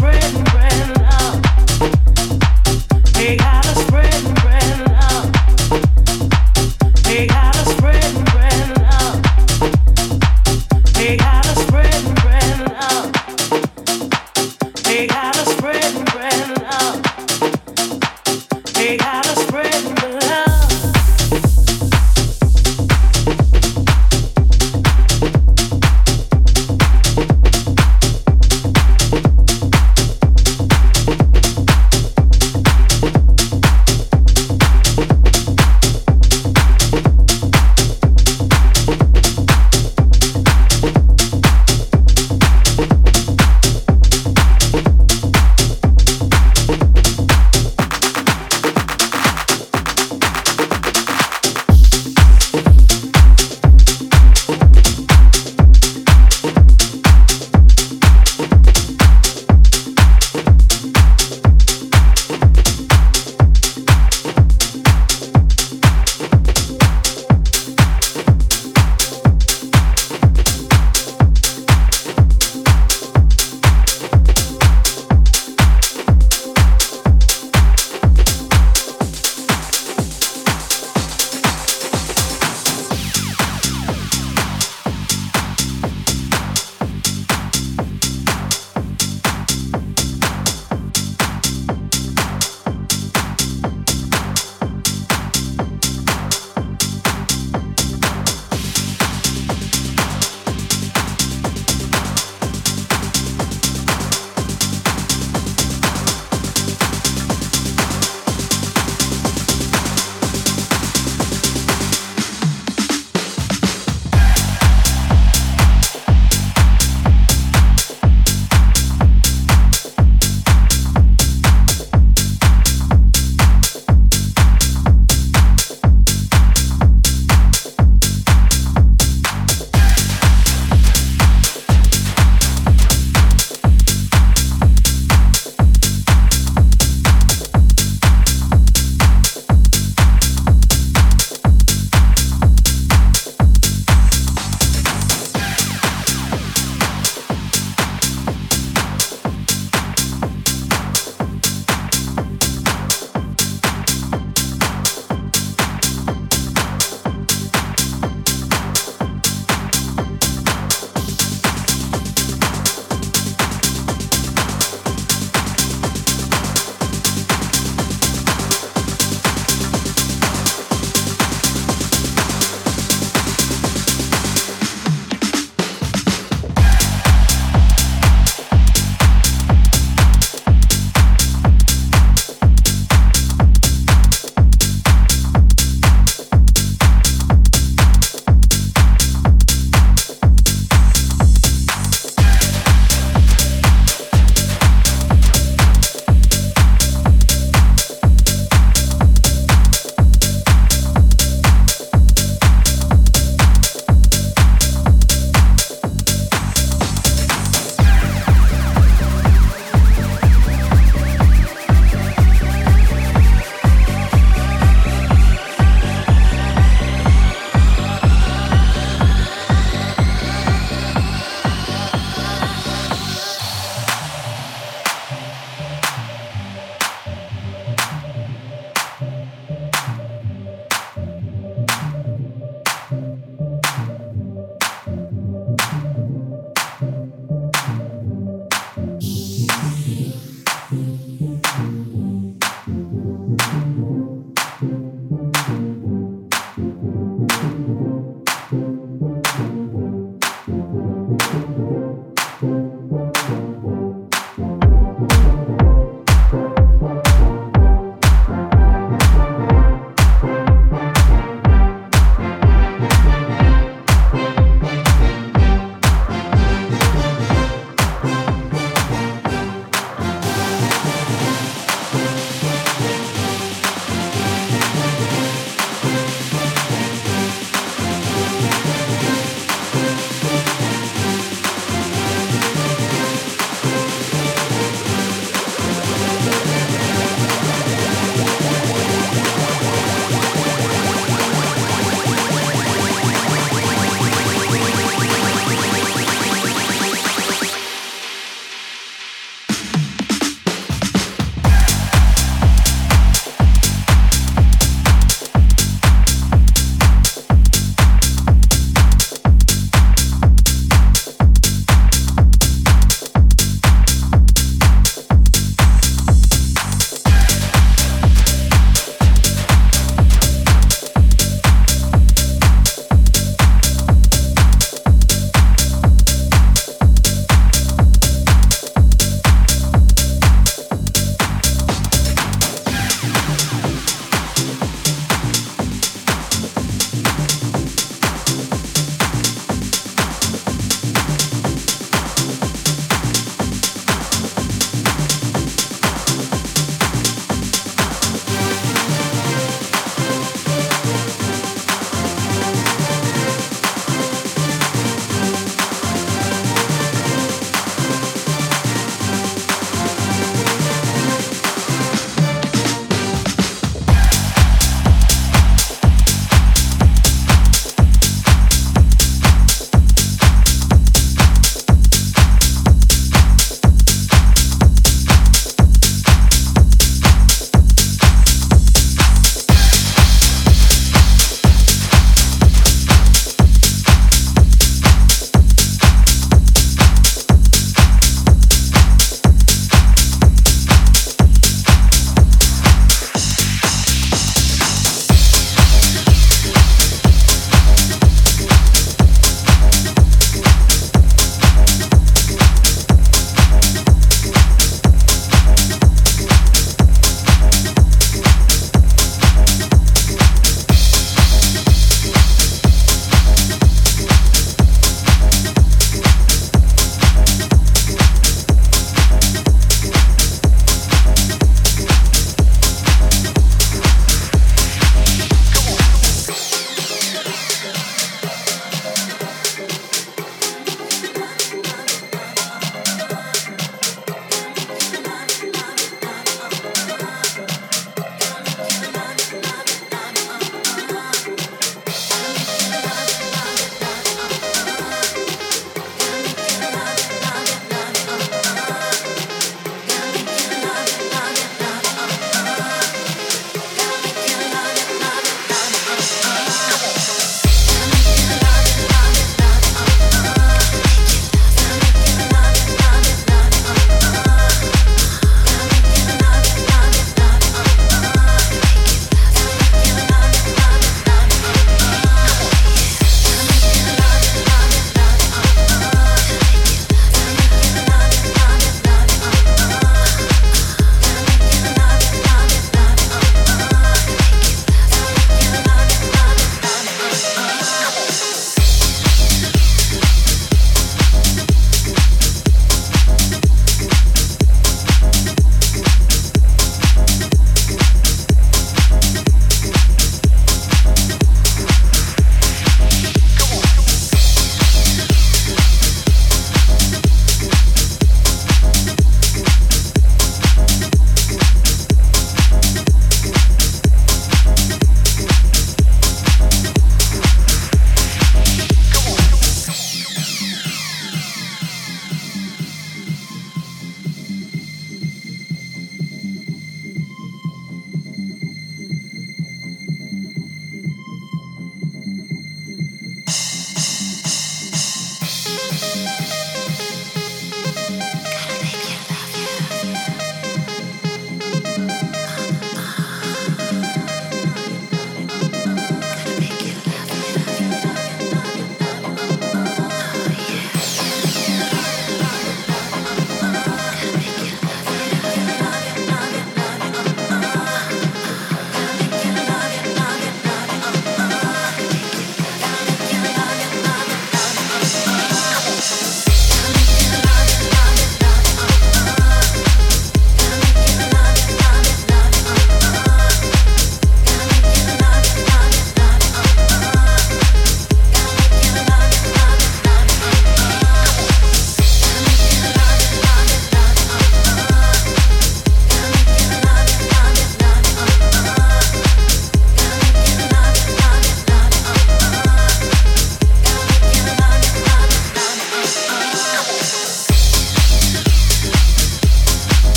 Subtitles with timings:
[0.00, 0.45] friend.